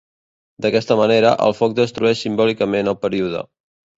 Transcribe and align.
D'aquesta 0.65 0.95
manera, 0.99 1.33
el 1.49 1.53
foc 1.59 1.75
destrueix 1.81 2.23
simbòlicament 2.27 2.93
el 2.95 2.99
període. 3.07 3.45